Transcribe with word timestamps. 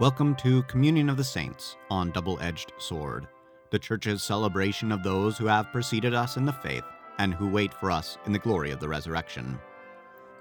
Welcome 0.00 0.34
to 0.36 0.62
Communion 0.62 1.10
of 1.10 1.18
the 1.18 1.24
Saints 1.24 1.76
on 1.90 2.10
Double 2.10 2.40
Edged 2.40 2.72
Sword, 2.78 3.28
the 3.68 3.78
Church's 3.78 4.22
celebration 4.22 4.92
of 4.92 5.02
those 5.02 5.36
who 5.36 5.44
have 5.44 5.70
preceded 5.72 6.14
us 6.14 6.38
in 6.38 6.46
the 6.46 6.54
faith 6.54 6.84
and 7.18 7.34
who 7.34 7.50
wait 7.50 7.74
for 7.74 7.90
us 7.90 8.16
in 8.24 8.32
the 8.32 8.38
glory 8.38 8.70
of 8.70 8.80
the 8.80 8.88
resurrection. 8.88 9.58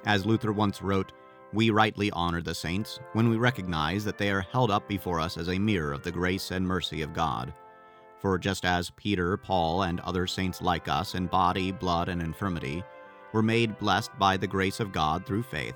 As 0.05 0.25
Luther 0.25 0.53
once 0.53 0.81
wrote, 0.81 1.11
we 1.51 1.71
rightly 1.71 2.09
honor 2.11 2.41
the 2.41 2.55
saints 2.55 3.01
when 3.11 3.27
we 3.27 3.35
recognize 3.35 4.05
that 4.05 4.17
they 4.17 4.31
are 4.31 4.39
held 4.39 4.71
up 4.71 4.87
before 4.87 5.19
us 5.19 5.37
as 5.37 5.49
a 5.49 5.59
mirror 5.59 5.91
of 5.91 6.03
the 6.03 6.11
grace 6.13 6.51
and 6.51 6.65
mercy 6.65 7.01
of 7.01 7.13
God. 7.13 7.53
For 8.21 8.37
just 8.37 8.63
as 8.63 8.91
Peter, 8.91 9.35
Paul, 9.35 9.83
and 9.83 9.99
other 9.99 10.25
saints 10.25 10.61
like 10.61 10.87
us 10.87 11.15
in 11.15 11.27
body, 11.27 11.73
blood, 11.73 12.07
and 12.07 12.21
infirmity 12.21 12.81
were 13.33 13.43
made 13.43 13.77
blessed 13.77 14.17
by 14.17 14.37
the 14.37 14.47
grace 14.47 14.79
of 14.79 14.93
God 14.93 15.25
through 15.25 15.43
faith, 15.43 15.75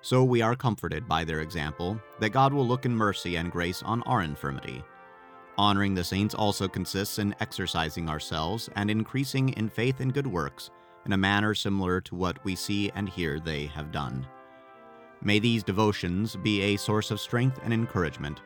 so 0.00 0.24
we 0.24 0.42
are 0.42 0.54
comforted 0.54 1.08
by 1.08 1.24
their 1.24 1.40
example 1.40 2.00
that 2.20 2.30
God 2.30 2.52
will 2.52 2.66
look 2.66 2.86
in 2.86 2.94
mercy 2.94 3.36
and 3.36 3.50
grace 3.50 3.82
on 3.82 4.02
our 4.02 4.22
infirmity. 4.22 4.82
Honoring 5.56 5.94
the 5.94 6.04
saints 6.04 6.34
also 6.34 6.68
consists 6.68 7.18
in 7.18 7.34
exercising 7.40 8.08
ourselves 8.08 8.70
and 8.76 8.90
increasing 8.90 9.50
in 9.50 9.68
faith 9.68 10.00
and 10.00 10.14
good 10.14 10.26
works 10.26 10.70
in 11.04 11.12
a 11.12 11.16
manner 11.16 11.54
similar 11.54 12.00
to 12.02 12.14
what 12.14 12.42
we 12.44 12.54
see 12.54 12.90
and 12.94 13.08
hear 13.08 13.40
they 13.40 13.66
have 13.66 13.90
done. 13.90 14.26
May 15.20 15.40
these 15.40 15.64
devotions 15.64 16.36
be 16.36 16.60
a 16.62 16.76
source 16.76 17.10
of 17.10 17.20
strength 17.20 17.58
and 17.64 17.72
encouragement 17.72 18.40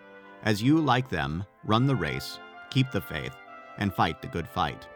as 0.45 0.63
you, 0.63 0.81
like 0.81 1.09
them, 1.09 1.45
run 1.65 1.87
the 1.87 1.95
race, 1.95 2.39
keep 2.71 2.91
the 2.91 3.01
faith, 3.01 3.35
and 3.79 3.95
fight 3.95 4.21
the 4.21 4.29
good 4.29 4.49
fight. 4.49 4.89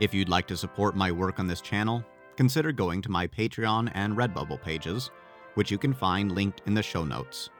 If 0.00 0.12
you'd 0.12 0.28
like 0.28 0.46
to 0.48 0.56
support 0.56 0.96
my 0.96 1.10
work 1.10 1.38
on 1.38 1.46
this 1.46 1.60
channel, 1.60 2.04
consider 2.36 2.72
going 2.72 3.02
to 3.02 3.10
my 3.10 3.26
Patreon 3.26 3.90
and 3.94 4.16
Redbubble 4.16 4.60
pages 4.62 5.10
which 5.58 5.72
you 5.72 5.76
can 5.76 5.92
find 5.92 6.30
linked 6.30 6.62
in 6.66 6.74
the 6.74 6.82
show 6.84 7.02
notes. 7.02 7.50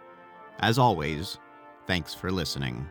As 0.61 0.79
always, 0.79 1.37
thanks 1.89 2.15
for 2.15 2.31
listening. 2.31 2.89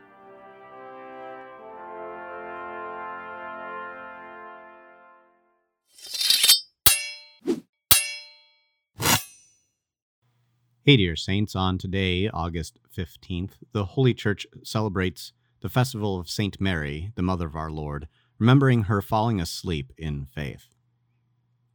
Hey, 10.84 10.98
dear 10.98 11.16
Saints, 11.16 11.56
on 11.56 11.78
today, 11.78 12.28
August 12.28 12.78
15th, 12.94 13.52
the 13.72 13.86
Holy 13.86 14.14
Church 14.14 14.46
celebrates 14.62 15.32
the 15.62 15.70
festival 15.70 16.20
of 16.20 16.30
Saint 16.30 16.60
Mary, 16.60 17.14
the 17.16 17.24
Mother 17.24 17.48
of 17.48 17.56
our 17.56 17.72
Lord, 17.72 18.10
remembering 18.40 18.84
her 18.84 19.02
falling 19.02 19.40
asleep 19.40 19.94
in 19.98 20.26
faith. 20.26 20.76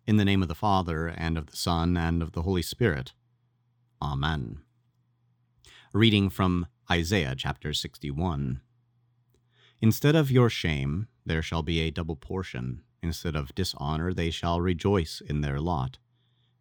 In 0.07 0.19
the 0.19 0.27
name 0.27 0.43
of 0.43 0.49
the 0.49 0.55
Father, 0.55 1.07
and 1.07 1.39
of 1.39 1.47
the 1.47 1.57
Son, 1.57 1.97
and 1.97 2.23
of 2.23 2.33
the 2.33 2.43
Holy 2.43 2.61
Spirit. 2.61 3.15
Amen. 4.03 4.59
Reading 5.93 6.29
from 6.29 6.67
Isaiah 6.91 7.37
chapter 7.39 7.73
61. 7.73 8.61
Instead 9.81 10.17
of 10.17 10.29
your 10.29 10.51
shame, 10.51 11.07
there 11.25 11.41
shall 11.41 11.63
be 11.63 11.79
a 11.79 11.93
double 11.93 12.17
portion. 12.17 12.83
Instead 13.01 13.37
of 13.37 13.55
dishonor, 13.55 14.13
they 14.13 14.31
shall 14.31 14.61
rejoice 14.61 15.23
in 15.25 15.41
their 15.41 15.61
lot. 15.61 15.99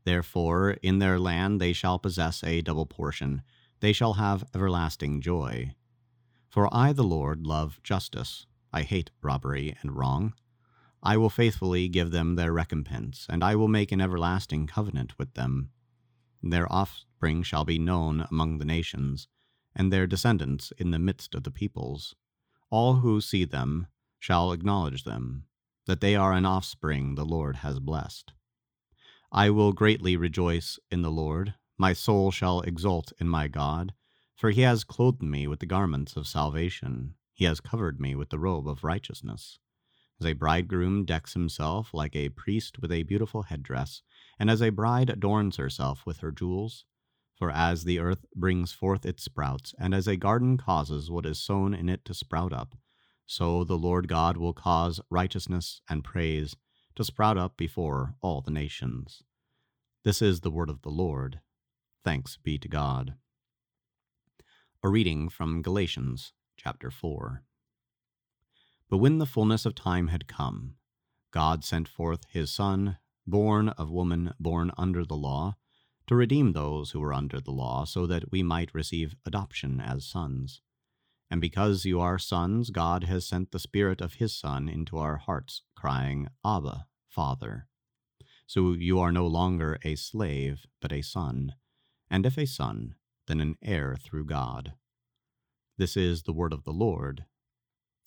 Therefore, 0.04 0.78
in 0.84 1.00
their 1.00 1.18
land 1.18 1.60
they 1.60 1.74
shall 1.74 1.98
possess 1.98 2.44
a 2.44 2.62
double 2.62 2.86
portion. 2.86 3.42
They 3.80 3.92
shall 3.92 4.14
have 4.14 4.46
everlasting 4.54 5.20
joy. 5.20 5.74
For 6.48 6.72
I, 6.72 6.94
the 6.94 7.04
Lord, 7.04 7.48
love 7.48 7.80
justice. 7.84 8.46
I 8.72 8.84
hate 8.84 9.10
robbery 9.24 9.76
and 9.82 9.98
wrong. 9.98 10.36
I 11.02 11.18
will 11.18 11.32
faithfully 11.32 11.88
give 11.88 12.12
them 12.12 12.36
their 12.36 12.54
recompense, 12.54 13.26
and 13.28 13.44
I 13.44 13.56
will 13.56 13.68
make 13.68 13.92
an 13.92 14.00
everlasting 14.00 14.68
covenant 14.68 15.18
with 15.18 15.34
them. 15.34 15.72
Their 16.44 16.72
offspring 16.72 17.44
shall 17.44 17.66
be 17.66 17.78
known 17.78 18.26
among 18.32 18.58
the 18.58 18.66
nations, 18.66 19.28
and 19.76 19.92
their 19.92 20.08
descendants 20.08 20.72
in 20.78 20.92
the 20.92 21.00
midst 21.00 21.36
of 21.36 21.44
the 21.44 21.52
peoples. 21.52 22.16
All 22.70 22.96
who 22.96 23.22
see 23.22 23.46
them 23.46 23.88
shall 24.20 24.52
acknowledge 24.52 25.04
them, 25.04 25.46
that 25.86 26.02
they 26.02 26.16
are 26.16 26.34
an 26.34 26.46
offspring 26.46 27.16
the 27.16 27.26
Lord 27.26 27.58
has 27.58 27.80
blessed. 27.80 28.34
I 29.32 29.50
will 29.50 29.72
greatly 29.72 30.18
rejoice 30.18 30.80
in 30.90 31.02
the 31.02 31.12
Lord. 31.12 31.54
My 31.78 31.94
soul 31.94 32.32
shall 32.32 32.62
exult 32.62 33.14
in 33.20 33.30
my 33.30 33.48
God, 33.48 33.94
for 34.36 34.50
he 34.50 34.62
has 34.62 34.84
clothed 34.84 35.22
me 35.22 35.48
with 35.48 35.60
the 35.60 35.66
garments 35.66 36.16
of 36.16 36.28
salvation. 36.28 37.16
He 37.34 37.46
has 37.46 37.62
covered 37.62 38.00
me 38.00 38.16
with 38.16 38.30
the 38.30 38.40
robe 38.40 38.68
of 38.68 38.84
righteousness. 38.84 39.60
As 40.22 40.28
a 40.28 40.34
bridegroom 40.34 41.04
decks 41.04 41.34
himself 41.34 41.96
like 41.96 42.16
a 42.16 42.30
priest 42.30 42.78
with 42.78 42.92
a 42.92 43.02
beautiful 43.02 43.42
headdress, 43.42 44.04
and 44.38 44.52
as 44.52 44.62
a 44.62 44.70
bride 44.70 45.10
adorns 45.10 45.56
herself 45.56 46.06
with 46.06 46.20
her 46.20 46.32
jewels. 46.32 46.86
For 47.34 47.50
as 47.50 47.86
the 47.86 47.98
earth 47.98 48.28
brings 48.36 48.72
forth 48.72 49.04
its 49.04 49.24
sprouts, 49.24 49.74
and 49.80 49.96
as 49.96 50.08
a 50.08 50.16
garden 50.16 50.58
causes 50.58 51.10
what 51.10 51.26
is 51.26 51.40
sown 51.40 51.74
in 51.74 51.90
it 51.90 52.06
to 52.06 52.14
sprout 52.14 52.54
up, 52.54 52.76
so 53.26 53.64
the 53.64 53.80
Lord 53.80 54.08
God 54.08 54.38
will 54.38 54.54
cause 54.54 55.02
righteousness 55.10 55.82
and 55.90 56.04
praise 56.04 56.56
to 56.98 57.04
sprout 57.04 57.40
up 57.40 57.58
before 57.58 58.14
all 58.22 58.42
the 58.42 58.52
nations. 58.52 59.24
This 60.04 60.22
is 60.22 60.42
the 60.42 60.52
word 60.52 60.70
of 60.70 60.84
the 60.84 60.90
Lord. 60.90 61.40
Thanks 62.04 62.38
be 62.38 62.60
to 62.60 62.68
God. 62.68 63.16
A 64.84 64.88
reading 64.88 65.30
from 65.30 65.64
Galatians 65.64 66.34
chapter 66.58 66.92
4. 66.92 67.42
But 68.92 68.98
when 68.98 69.20
the 69.20 69.26
fullness 69.26 69.66
of 69.66 69.74
time 69.74 70.10
had 70.10 70.28
come, 70.28 70.76
God 71.32 71.64
sent 71.64 71.88
forth 71.88 72.26
his 72.30 72.52
Son 72.52 72.98
born 73.26 73.70
of 73.70 73.90
woman 73.90 74.34
born 74.38 74.72
under 74.78 75.06
the 75.06 75.16
law, 75.16 75.56
to 76.08 76.16
redeem 76.16 76.52
those 76.52 76.92
who 76.92 77.00
were 77.00 77.14
under 77.14 77.40
the 77.40 77.52
law, 77.52 77.86
so 77.86 78.06
that 78.06 78.32
we 78.34 78.44
might 78.44 78.74
receive 78.74 79.16
adoption 79.26 79.80
as 79.80 80.06
sons. 80.06 80.60
And 81.30 81.40
because 81.40 81.86
you 81.86 82.02
are 82.02 82.20
sons, 82.20 82.70
God 82.70 83.06
has 83.06 83.26
sent 83.26 83.52
the 83.52 83.60
Spirit 83.60 84.02
of 84.02 84.16
His 84.16 84.36
Son 84.36 84.68
into 84.68 84.98
our 84.98 85.16
hearts, 85.16 85.62
crying, 85.74 86.28
Abba, 86.46 86.88
Father. 87.08 87.68
So 88.46 88.74
you 88.74 89.00
are 89.00 89.14
no 89.14 89.26
longer 89.26 89.80
a 89.84 89.96
slave, 89.96 90.66
but 90.82 90.92
a 90.92 91.02
son, 91.02 91.54
and 92.10 92.26
if 92.26 92.38
a 92.38 92.46
son, 92.46 92.96
then 93.28 93.40
an 93.40 93.56
heir 93.62 93.96
through 93.96 94.26
God. 94.26 94.74
This 95.78 95.96
is 95.96 96.24
the 96.24 96.34
word 96.34 96.52
of 96.52 96.66
the 96.66 96.74
Lord. 96.74 97.24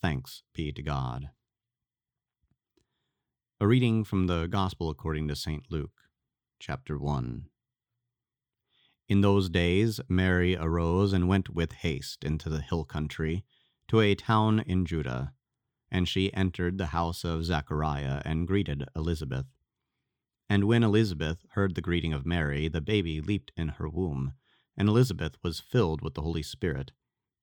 Thanks 0.05 0.43
be 0.53 0.71
to 0.71 0.83
God. 0.83 1.31
A 3.59 3.67
reading 3.67 4.05
from 4.05 4.27
the 4.27 4.47
Gospel 4.47 4.91
according 4.91 5.29
to 5.29 5.35
St. 5.35 5.65
Luke, 5.71 6.11
chapter 6.59 6.99
1. 6.99 7.47
In 9.09 9.23
those 9.23 9.49
days, 9.49 10.03
Mary 10.07 10.59
arose 10.59 11.15
and 11.15 11.27
went 11.27 11.49
with 11.49 11.73
haste 11.73 12.23
into 12.23 12.51
the 12.51 12.61
hill 12.61 12.85
country 12.85 13.47
to 13.89 14.01
a 14.01 14.15
town 14.15 14.61
in 14.61 14.85
Judah, 14.85 15.33
and 15.91 16.07
she 16.07 16.35
entered 16.35 16.77
the 16.77 16.89
house 16.89 17.25
of 17.25 17.47
Zachariah 17.47 18.21
and 18.27 18.47
greeted 18.47 18.85
Elizabeth. 18.95 19.47
And 20.51 20.65
when 20.65 20.83
Elizabeth 20.83 21.47
heard 21.53 21.75
the 21.75 21.81
greeting 21.81 22.13
of 22.13 22.27
Mary, 22.27 22.69
the 22.69 22.83
baby 22.83 23.23
leaped 23.23 23.53
in 23.57 23.69
her 23.69 23.89
womb, 23.89 24.35
and 24.77 24.87
Elizabeth 24.87 25.39
was 25.43 25.61
filled 25.61 26.03
with 26.03 26.13
the 26.13 26.21
Holy 26.21 26.43
Spirit. 26.43 26.93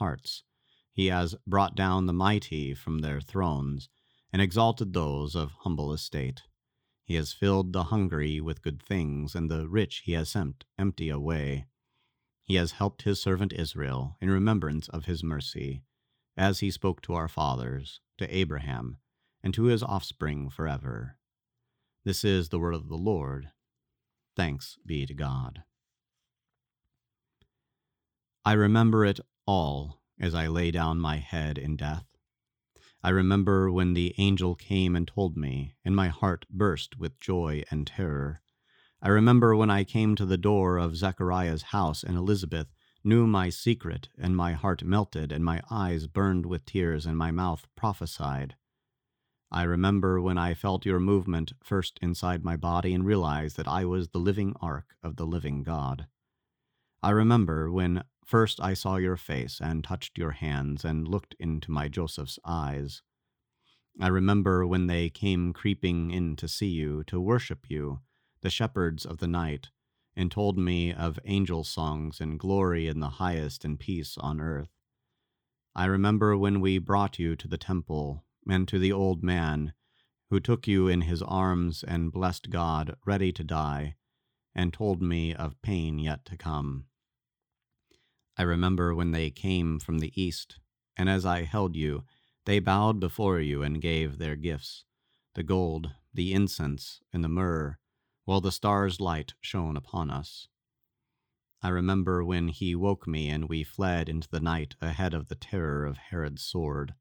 hearts. 0.00 0.42
He 0.92 1.06
has 1.06 1.36
brought 1.46 1.76
down 1.76 2.06
the 2.06 2.12
mighty 2.12 2.74
from 2.74 2.98
their 2.98 3.20
thrones, 3.20 3.88
and 4.32 4.42
exalted 4.42 4.92
those 4.92 5.36
of 5.36 5.52
humble 5.60 5.92
estate. 5.92 6.42
He 7.04 7.14
has 7.14 7.32
filled 7.32 7.72
the 7.72 7.84
hungry 7.84 8.40
with 8.40 8.62
good 8.62 8.82
things, 8.82 9.34
and 9.34 9.50
the 9.50 9.68
rich 9.68 10.02
he 10.04 10.12
has 10.12 10.28
sent 10.28 10.64
empty 10.78 11.08
away. 11.08 11.66
He 12.44 12.56
has 12.56 12.72
helped 12.72 13.02
his 13.02 13.22
servant 13.22 13.52
Israel 13.52 14.16
in 14.20 14.30
remembrance 14.30 14.88
of 14.88 15.04
his 15.04 15.22
mercy, 15.22 15.82
as 16.36 16.60
he 16.60 16.70
spoke 16.70 17.00
to 17.02 17.14
our 17.14 17.28
fathers, 17.28 18.00
to 18.18 18.36
Abraham, 18.36 18.98
and 19.42 19.54
to 19.54 19.64
his 19.64 19.82
offspring 19.82 20.50
forever. 20.50 21.16
This 22.04 22.24
is 22.24 22.48
the 22.48 22.58
word 22.58 22.74
of 22.74 22.88
the 22.88 22.96
Lord. 22.96 23.50
Thanks 24.36 24.78
be 24.86 25.06
to 25.06 25.14
God. 25.14 25.62
I 28.44 28.54
remember 28.54 29.04
it 29.04 29.20
all 29.50 30.00
as 30.20 30.32
I 30.32 30.46
lay 30.46 30.70
down 30.70 31.00
my 31.00 31.16
head 31.16 31.58
in 31.58 31.74
death. 31.74 32.06
I 33.02 33.08
remember 33.08 33.68
when 33.68 33.94
the 33.94 34.14
angel 34.16 34.54
came 34.54 34.94
and 34.94 35.08
told 35.08 35.36
me, 35.36 35.74
and 35.84 35.96
my 35.96 36.06
heart 36.06 36.46
burst 36.48 37.00
with 37.00 37.18
joy 37.18 37.64
and 37.68 37.84
terror. 37.84 38.42
I 39.02 39.08
remember 39.08 39.56
when 39.56 39.68
I 39.68 39.82
came 39.82 40.14
to 40.14 40.24
the 40.24 40.36
door 40.36 40.76
of 40.76 40.94
Zechariah's 40.94 41.62
house, 41.74 42.04
and 42.04 42.16
Elizabeth 42.16 42.68
knew 43.02 43.26
my 43.26 43.50
secret, 43.50 44.08
and 44.16 44.36
my 44.36 44.52
heart 44.52 44.84
melted, 44.84 45.32
and 45.32 45.44
my 45.44 45.60
eyes 45.68 46.06
burned 46.06 46.46
with 46.46 46.64
tears, 46.64 47.04
and 47.04 47.18
my 47.18 47.32
mouth 47.32 47.66
prophesied. 47.74 48.54
I 49.50 49.64
remember 49.64 50.20
when 50.20 50.38
I 50.38 50.54
felt 50.54 50.86
your 50.86 51.00
movement 51.00 51.54
first 51.60 51.98
inside 52.00 52.44
my 52.44 52.56
body 52.56 52.94
and 52.94 53.04
realized 53.04 53.56
that 53.56 53.66
I 53.66 53.84
was 53.84 54.10
the 54.10 54.18
living 54.18 54.54
ark 54.60 54.94
of 55.02 55.16
the 55.16 55.26
living 55.26 55.64
God. 55.64 56.06
I 57.02 57.10
remember 57.10 57.68
when 57.72 58.04
first 58.30 58.60
I 58.60 58.74
saw 58.74 58.94
your 58.94 59.16
face 59.16 59.58
and 59.60 59.82
touched 59.82 60.16
your 60.16 60.30
hands 60.30 60.84
and 60.84 61.08
looked 61.08 61.34
into 61.40 61.72
my 61.72 61.88
Joseph's 61.88 62.38
eyes. 62.44 63.02
I 64.00 64.06
remember 64.06 64.64
when 64.64 64.86
they 64.86 65.10
came 65.10 65.52
creeping 65.52 66.12
in 66.12 66.36
to 66.36 66.46
see 66.46 66.68
you, 66.68 67.02
to 67.08 67.20
worship 67.20 67.66
you, 67.68 67.98
the 68.40 68.48
shepherds 68.48 69.04
of 69.04 69.18
the 69.18 69.26
night, 69.26 69.70
and 70.14 70.30
told 70.30 70.56
me 70.56 70.92
of 70.92 71.18
angel 71.24 71.64
songs 71.64 72.20
and 72.20 72.38
glory 72.38 72.86
in 72.86 73.00
the 73.00 73.18
highest 73.18 73.64
and 73.64 73.80
peace 73.80 74.16
on 74.16 74.40
earth. 74.40 74.70
I 75.74 75.86
remember 75.86 76.36
when 76.36 76.60
we 76.60 76.78
brought 76.78 77.18
you 77.18 77.34
to 77.34 77.48
the 77.48 77.58
temple 77.58 78.24
and 78.48 78.68
to 78.68 78.78
the 78.78 78.92
old 78.92 79.24
man, 79.24 79.72
who 80.30 80.38
took 80.38 80.68
you 80.68 80.86
in 80.86 81.00
his 81.00 81.20
arms 81.20 81.82
and 81.82 82.12
blessed 82.12 82.48
God, 82.48 82.94
ready 83.04 83.32
to 83.32 83.42
die, 83.42 83.96
and 84.54 84.72
told 84.72 85.02
me 85.02 85.34
of 85.34 85.60
pain 85.62 85.98
yet 85.98 86.24
to 86.26 86.36
come. 86.36 86.84
I 88.40 88.44
remember 88.44 88.94
when 88.94 89.10
they 89.10 89.28
came 89.28 89.78
from 89.78 89.98
the 89.98 90.18
east, 90.18 90.60
and 90.96 91.10
as 91.10 91.26
I 91.26 91.42
held 91.42 91.76
you, 91.76 92.04
they 92.46 92.58
bowed 92.58 92.98
before 92.98 93.38
you 93.38 93.62
and 93.62 93.82
gave 93.82 94.16
their 94.16 94.34
gifts 94.34 94.86
the 95.34 95.42
gold, 95.42 95.90
the 96.14 96.32
incense, 96.32 97.02
and 97.12 97.22
the 97.22 97.28
myrrh 97.28 97.76
while 98.24 98.40
the 98.40 98.50
star's 98.50 98.98
light 98.98 99.34
shone 99.42 99.76
upon 99.76 100.10
us. 100.10 100.48
I 101.60 101.68
remember 101.68 102.24
when 102.24 102.48
he 102.48 102.74
woke 102.74 103.06
me 103.06 103.28
and 103.28 103.46
we 103.46 103.62
fled 103.62 104.08
into 104.08 104.30
the 104.30 104.40
night 104.40 104.74
ahead 104.80 105.12
of 105.12 105.28
the 105.28 105.34
terror 105.34 105.84
of 105.84 105.98
Herod's 105.98 106.42
sword. 106.42 106.94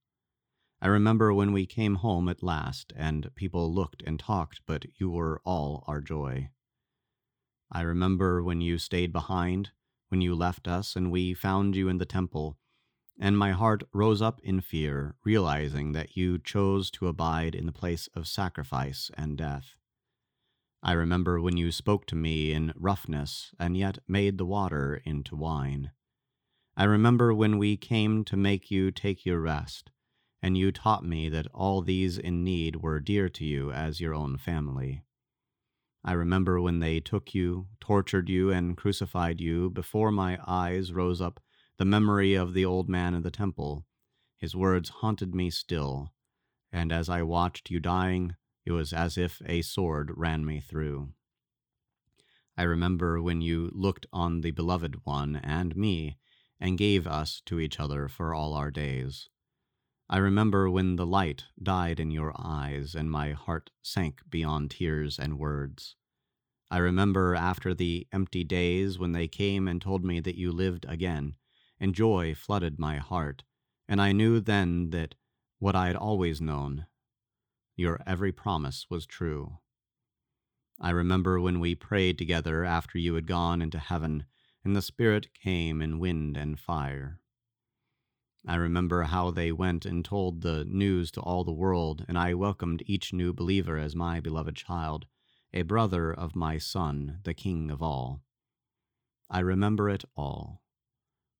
I 0.81 0.87
remember 0.87 1.33
when 1.33 1.53
we 1.53 1.65
came 1.65 1.95
home 1.95 2.27
at 2.27 2.43
last 2.43 2.91
and 2.97 3.33
people 3.35 3.73
looked 3.73 4.03
and 4.05 4.19
talked, 4.19 4.59
but 4.65 4.83
you 4.99 5.09
were 5.09 5.41
all 5.45 5.85
our 5.87 6.01
joy. 6.01 6.49
I 7.71 7.83
remember 7.83 8.43
when 8.43 8.59
you 8.59 8.77
stayed 8.77 9.13
behind, 9.13 9.71
when 10.09 10.21
you 10.21 10.35
left 10.35 10.67
us 10.67 10.95
and 10.95 11.11
we 11.11 11.33
found 11.33 11.75
you 11.75 11.87
in 11.87 11.97
the 11.97 12.05
temple, 12.05 12.57
and 13.19 13.37
my 13.37 13.51
heart 13.51 13.83
rose 13.93 14.21
up 14.21 14.39
in 14.43 14.61
fear, 14.61 15.15
realizing 15.23 15.91
that 15.93 16.15
you 16.15 16.37
chose 16.37 16.89
to 16.91 17.07
abide 17.07 17.55
in 17.55 17.65
the 17.65 17.71
place 17.71 18.07
of 18.15 18.27
sacrifice 18.27 19.11
and 19.17 19.37
death. 19.37 19.75
I 20.81 20.93
remember 20.93 21.41
when 21.41 21.57
you 21.57 21.71
spoke 21.71 22.05
to 22.07 22.15
me 22.15 22.53
in 22.53 22.73
roughness 22.77 23.51
and 23.59 23.75
yet 23.75 23.99
made 24.07 24.37
the 24.37 24.45
water 24.45 25.01
into 25.03 25.35
wine. 25.35 25.91
I 26.77 26.85
remember 26.85 27.33
when 27.33 27.57
we 27.57 27.75
came 27.75 28.23
to 28.25 28.37
make 28.37 28.71
you 28.71 28.89
take 28.89 29.25
your 29.25 29.41
rest, 29.41 29.91
and 30.41 30.57
you 30.57 30.71
taught 30.71 31.03
me 31.03 31.27
that 31.27 31.47
all 31.53 31.81
these 31.81 32.17
in 32.17 32.45
need 32.45 32.77
were 32.77 33.01
dear 33.01 33.27
to 33.27 33.43
you 33.43 33.71
as 33.73 33.99
your 33.99 34.13
own 34.13 34.37
family. 34.37 35.03
I 36.03 36.13
remember 36.13 36.61
when 36.61 36.79
they 36.79 36.99
took 36.99 37.35
you, 37.35 37.67
tortured 37.79 38.29
you, 38.29 38.51
and 38.51 38.77
crucified 38.77 39.41
you, 39.41 39.69
before 39.69 40.11
my 40.11 40.39
eyes 40.47 40.93
rose 40.93 41.21
up 41.21 41.41
the 41.77 41.85
memory 41.85 42.35
of 42.35 42.53
the 42.53 42.65
old 42.65 42.87
man 42.89 43.13
in 43.13 43.23
the 43.23 43.31
temple. 43.31 43.85
His 44.37 44.55
words 44.55 44.89
haunted 44.89 45.35
me 45.35 45.49
still, 45.49 46.13
and 46.71 46.91
as 46.91 47.09
I 47.09 47.21
watched 47.23 47.69
you 47.69 47.79
dying, 47.79 48.35
it 48.65 48.71
was 48.71 48.93
as 48.93 49.17
if 49.17 49.41
a 49.45 49.61
sword 49.61 50.11
ran 50.15 50.45
me 50.45 50.59
through. 50.59 51.09
I 52.57 52.63
remember 52.63 53.21
when 53.21 53.41
you 53.41 53.71
looked 53.73 54.05
on 54.11 54.41
the 54.41 54.51
beloved 54.51 55.05
one 55.05 55.37
and 55.37 55.75
me 55.75 56.17
and 56.59 56.77
gave 56.77 57.07
us 57.07 57.41
to 57.45 57.59
each 57.59 57.79
other 57.79 58.07
for 58.07 58.33
all 58.33 58.53
our 58.53 58.71
days. 58.71 59.29
I 60.11 60.17
remember 60.17 60.71
when 60.71 60.95
the 60.95 61.05
light 61.05 61.45
died 61.61 61.99
in 61.99 62.09
your 62.09 62.33
eyes 62.35 62.95
and 62.95 63.11
my 63.11 63.33
heart 63.33 63.69
sank 63.83 64.21
beyond 64.27 64.71
tears 64.71 65.19
and 65.19 65.37
words. 65.37 65.95
I 66.71 66.79
remember 66.79 67.35
after 67.35 67.75
the 67.75 68.07
empty 68.11 68.43
days 68.43 68.97
when 68.97 69.11
they 69.11 69.27
came 69.27 69.67
and 69.67 69.79
told 69.79 70.03
me 70.03 70.19
that 70.21 70.35
you 70.37 70.51
lived 70.51 70.85
again, 70.89 71.35
and 71.79 71.93
joy 71.93 72.33
flooded 72.33 72.79
my 72.79 72.97
heart, 72.97 73.43
and 73.87 74.01
I 74.01 74.11
knew 74.11 74.39
then 74.39 74.89
that 74.89 75.13
what 75.59 75.75
I 75.75 75.87
had 75.87 75.95
always 75.95 76.41
known, 76.41 76.87
your 77.75 78.01
every 78.07 78.31
promise 78.31 78.87
was 78.89 79.05
true. 79.05 79.59
I 80.81 80.89
remember 80.89 81.39
when 81.39 81.59
we 81.59 81.75
prayed 81.75 82.17
together 82.17 82.65
after 82.65 82.97
you 82.97 83.13
had 83.13 83.27
gone 83.27 83.61
into 83.61 83.77
heaven, 83.77 84.25
and 84.63 84.75
the 84.75 84.81
Spirit 84.81 85.33
came 85.35 85.83
in 85.83 85.99
wind 85.99 86.35
and 86.35 86.59
fire. 86.59 87.21
I 88.47 88.55
remember 88.55 89.03
how 89.03 89.31
they 89.31 89.51
went 89.51 89.85
and 89.85 90.03
told 90.03 90.41
the 90.41 90.65
news 90.65 91.11
to 91.11 91.21
all 91.21 91.43
the 91.43 91.51
world, 91.51 92.05
and 92.07 92.17
I 92.17 92.33
welcomed 92.33 92.83
each 92.85 93.13
new 93.13 93.33
believer 93.33 93.77
as 93.77 93.95
my 93.95 94.19
beloved 94.19 94.55
child, 94.55 95.05
a 95.53 95.63
brother 95.63 96.13
of 96.13 96.35
my 96.35 96.57
Son, 96.57 97.19
the 97.23 97.33
King 97.33 97.69
of 97.69 97.81
all. 97.81 98.21
I 99.29 99.39
remember 99.39 99.89
it 99.89 100.05
all. 100.15 100.63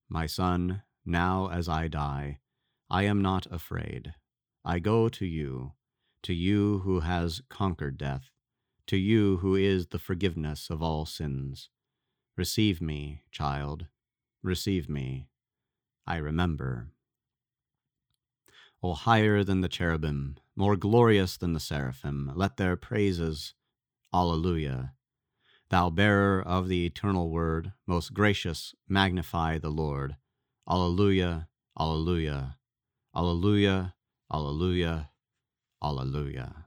My 0.10 0.28
son, 0.28 0.84
now 1.06 1.50
as 1.50 1.68
I 1.68 1.88
die, 1.88 2.40
I 2.90 3.04
am 3.04 3.22
not 3.22 3.48
afraid. 3.52 4.14
I 4.64 4.80
go 4.80 5.10
to 5.10 5.26
you, 5.26 5.74
to 6.24 6.34
you 6.34 6.80
who 6.80 7.00
has 7.00 7.42
conquered 7.50 7.98
death, 7.98 8.30
to 8.88 8.98
you 8.98 9.38
who 9.38 9.56
is 9.56 9.88
the 9.88 10.00
forgiveness 10.00 10.70
of 10.70 10.84
all 10.84 11.06
sins. 11.06 11.70
Receive 12.38 12.82
me, 12.82 13.22
child, 13.32 13.88
receive 14.44 14.90
me. 14.90 15.28
I 16.10 16.18
remember. 16.18 16.88
O 18.82 18.96
higher 18.96 19.44
than 19.44 19.62
the 19.62 19.70
cherubim, 19.70 20.38
more 20.56 20.76
glorious 20.76 21.38
than 21.38 21.54
the 21.54 21.60
seraphim, 21.60 22.32
let 22.34 22.58
their 22.58 22.76
praises, 22.76 23.54
Alleluia. 24.12 24.94
Thou 25.70 25.92
bearer 25.92 26.42
of 26.42 26.68
the 26.68 26.88
eternal 26.88 27.30
word, 27.30 27.74
most 27.86 28.16
gracious, 28.16 28.74
magnify 28.88 29.60
the 29.60 29.70
Lord. 29.70 30.16
Alleluia, 30.68 31.48
Alleluia, 31.80 32.58
Alleluia, 33.16 33.94
Alleluia, 34.34 35.12
Alleluia. 35.84 36.66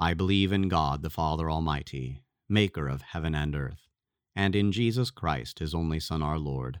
I 0.00 0.14
believe 0.14 0.50
in 0.50 0.66
God 0.66 1.02
the 1.02 1.10
Father 1.10 1.48
Almighty, 1.48 2.24
maker 2.48 2.88
of 2.88 3.02
heaven 3.02 3.36
and 3.36 3.54
earth, 3.54 3.86
and 4.34 4.56
in 4.56 4.72
Jesus 4.72 5.12
Christ, 5.12 5.60
his 5.60 5.76
only 5.76 6.00
Son, 6.00 6.22
our 6.22 6.38
Lord, 6.38 6.80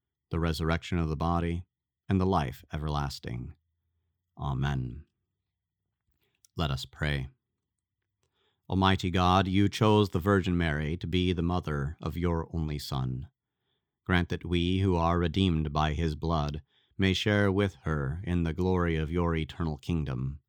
the 0.31 0.39
resurrection 0.39 0.97
of 0.97 1.09
the 1.09 1.15
body, 1.15 1.63
and 2.09 2.19
the 2.19 2.25
life 2.25 2.65
everlasting. 2.73 3.53
Amen. 4.37 5.03
Let 6.57 6.71
us 6.71 6.85
pray. 6.85 7.27
Almighty 8.69 9.11
God, 9.11 9.47
you 9.47 9.69
chose 9.69 10.09
the 10.09 10.19
Virgin 10.19 10.57
Mary 10.57 10.97
to 10.97 11.07
be 11.07 11.33
the 11.33 11.41
mother 11.41 11.97
of 12.01 12.17
your 12.17 12.47
only 12.53 12.79
Son. 12.79 13.27
Grant 14.05 14.29
that 14.29 14.45
we, 14.45 14.79
who 14.79 14.95
are 14.95 15.19
redeemed 15.19 15.71
by 15.71 15.93
his 15.93 16.15
blood, 16.15 16.61
may 16.97 17.13
share 17.13 17.51
with 17.51 17.75
her 17.83 18.21
in 18.23 18.43
the 18.43 18.53
glory 18.53 18.95
of 18.95 19.11
your 19.11 19.35
eternal 19.35 19.77
kingdom. 19.77 20.39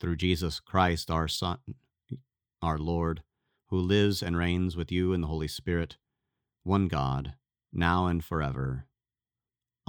Through 0.00 0.16
Jesus 0.16 0.60
Christ, 0.60 1.10
our 1.10 1.28
Son, 1.28 1.58
our 2.60 2.78
Lord, 2.78 3.22
who 3.68 3.78
lives 3.78 4.22
and 4.22 4.36
reigns 4.36 4.76
with 4.76 4.90
you 4.90 5.12
in 5.12 5.20
the 5.20 5.28
Holy 5.28 5.48
Spirit, 5.48 5.96
one 6.64 6.88
God, 6.88 7.34
now 7.72 8.06
and 8.06 8.24
forever. 8.24 8.86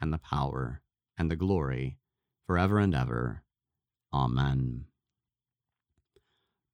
and 0.00 0.12
the 0.12 0.18
power, 0.18 0.82
and 1.16 1.30
the 1.30 1.36
glory, 1.36 1.98
forever 2.46 2.78
and 2.78 2.94
ever. 2.94 3.42
Amen. 4.12 4.84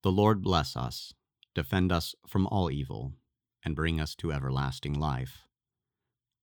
The 0.02 0.12
Lord 0.12 0.42
bless 0.42 0.76
us, 0.76 1.14
defend 1.54 1.92
us 1.92 2.14
from 2.26 2.46
all 2.46 2.70
evil, 2.70 3.14
and 3.64 3.76
bring 3.76 4.00
us 4.00 4.14
to 4.16 4.32
everlasting 4.32 4.94
life. 4.94 5.44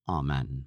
Amen. 0.08 0.66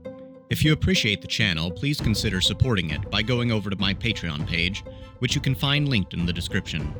If 0.51 0.65
you 0.65 0.73
appreciate 0.73 1.21
the 1.21 1.29
channel, 1.29 1.71
please 1.71 2.01
consider 2.01 2.41
supporting 2.41 2.89
it 2.89 3.09
by 3.09 3.21
going 3.21 3.53
over 3.53 3.69
to 3.69 3.77
my 3.77 3.93
Patreon 3.93 4.45
page, 4.45 4.83
which 5.19 5.33
you 5.33 5.39
can 5.39 5.55
find 5.55 5.87
linked 5.87 6.13
in 6.13 6.25
the 6.25 6.33
description. 6.33 6.93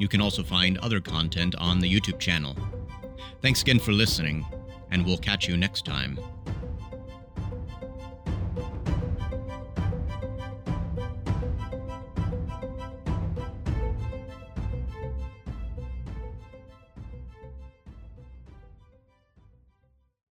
You 0.00 0.08
can 0.08 0.20
also 0.20 0.42
find 0.42 0.78
other 0.78 0.98
content 0.98 1.54
on 1.58 1.78
the 1.78 1.88
YouTube 1.88 2.18
channel. 2.18 2.56
Thanks 3.40 3.62
again 3.62 3.78
for 3.78 3.92
listening, 3.92 4.44
and 4.90 5.06
we'll 5.06 5.16
catch 5.16 5.46
you 5.46 5.56
next 5.56 5.84
time. 5.84 6.18